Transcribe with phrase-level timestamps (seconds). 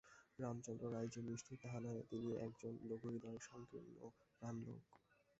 [0.39, 4.83] রামচন্দ্র রায় যে নিষ্ঠুর তাহা নহে, তিনি এক জন লঘুহৃদয়, সংকীর্ণপ্রাণ লোক।